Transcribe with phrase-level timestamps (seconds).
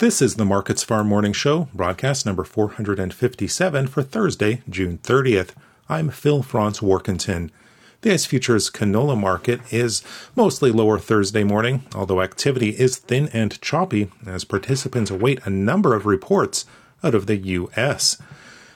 [0.00, 5.50] This is the Markets Farm Morning Show, broadcast number 457 for Thursday, June 30th.
[5.90, 7.50] I'm Phil Franz Warkentin.
[8.00, 10.02] The ICE Futures canola market is
[10.34, 15.94] mostly lower Thursday morning, although activity is thin and choppy as participants await a number
[15.94, 16.64] of reports
[17.04, 18.16] out of the U.S.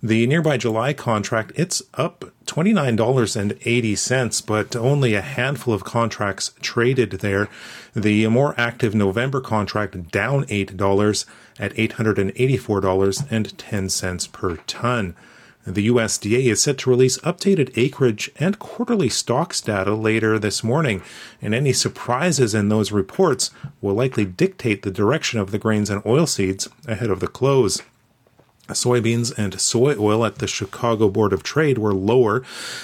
[0.00, 7.48] The nearby July contract, it's up $29.80, but only a handful of contracts traded there.
[7.96, 11.26] The more active November contract down $8
[11.58, 15.16] at $884.10 per ton.
[15.66, 21.02] The USDA is set to release updated acreage and quarterly stocks data later this morning,
[21.42, 26.04] and any surprises in those reports will likely dictate the direction of the grains and
[26.04, 27.82] oilseeds ahead of the close.
[28.74, 32.42] Soybeans and soy oil at the Chicago Board of Trade were lower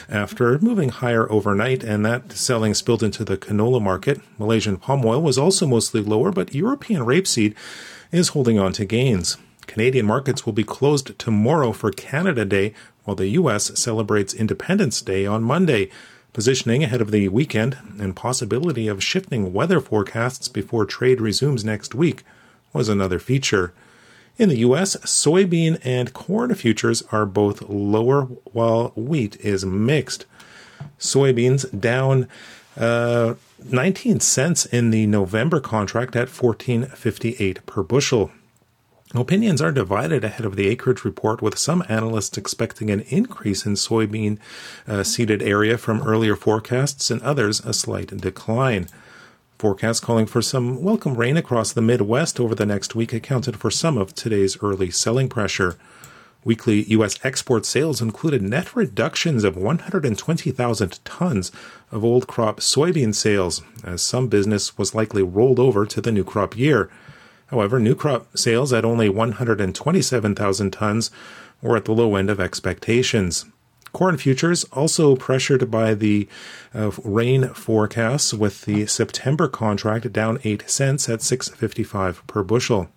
[0.08, 4.20] after moving higher overnight, and that selling spilled into the canola market.
[4.38, 7.54] Malaysian palm oil was also mostly lower, but European rapeseed
[8.10, 9.36] is holding on to gains.
[9.66, 13.78] Canadian markets will be closed tomorrow for Canada Day, while the U.S.
[13.78, 15.90] celebrates Independence Day on Monday.
[16.32, 21.94] Positioning ahead of the weekend and possibility of shifting weather forecasts before trade resumes next
[21.94, 22.24] week
[22.72, 23.72] was another feature.
[24.36, 30.26] In the US, soybean and corn futures are both lower while wheat is mixed.
[30.98, 32.28] Soybeans down
[32.76, 38.32] uh, 19 cents in the November contract at 14.58 per bushel.
[39.14, 43.74] Opinions are divided ahead of the acreage report, with some analysts expecting an increase in
[43.74, 44.38] soybean
[44.88, 48.88] uh, seeded area from earlier forecasts and others a slight decline.
[49.58, 53.70] Forecasts calling for some welcome rain across the Midwest over the next week accounted for
[53.70, 55.76] some of today's early selling pressure.
[56.44, 57.18] Weekly U.S.
[57.22, 61.52] export sales included net reductions of 120,000 tons
[61.92, 66.24] of old crop soybean sales, as some business was likely rolled over to the new
[66.24, 66.90] crop year.
[67.46, 71.10] However, new crop sales at only 127,000 tons
[71.62, 73.46] were at the low end of expectations.
[73.94, 76.28] Corn futures also pressured by the
[76.74, 82.88] uh, rain forecasts with the September contract down 8 cents at 6.55 per bushel.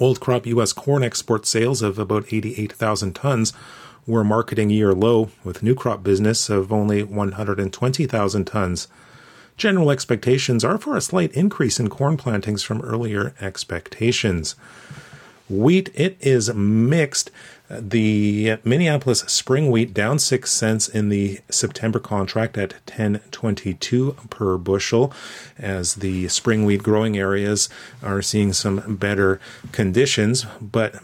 [0.00, 0.72] Old crop U.S.
[0.72, 3.52] corn export sales of about 88,000 tons
[4.06, 8.88] were marketing year low, with new crop business of only 120,000 tons.
[9.56, 14.54] General expectations are for a slight increase in corn plantings from earlier expectations.
[15.48, 17.30] Wheat, it is mixed.
[17.68, 25.12] The Minneapolis spring wheat down 6 cents in the September contract at 1022 per bushel
[25.58, 27.68] as the spring wheat growing areas
[28.02, 29.40] are seeing some better
[29.72, 30.96] conditions, but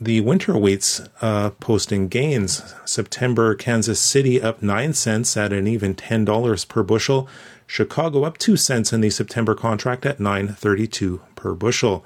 [0.00, 2.74] the winter wheats uh, posting gains.
[2.84, 7.28] September Kansas City up 9 cents at an even $10 per bushel.
[7.66, 12.04] Chicago up 2 cents in the September contract at 9.32 per bushel.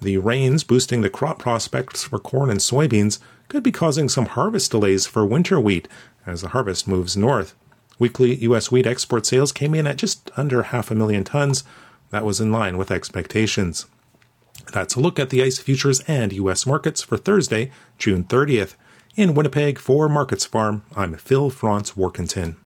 [0.00, 4.70] The rains boosting the crop prospects for corn and soybeans could be causing some harvest
[4.70, 5.88] delays for winter wheat
[6.24, 7.54] as the harvest moves north.
[7.98, 8.70] Weekly U.S.
[8.70, 11.64] wheat export sales came in at just under half a million tons.
[12.10, 13.86] That was in line with expectations.
[14.72, 16.66] That's a look at the ICE futures and U.S.
[16.66, 18.74] markets for Thursday, June 30th.
[19.16, 22.54] In Winnipeg for Markets Farm, I'm Phil Franz Warkentin.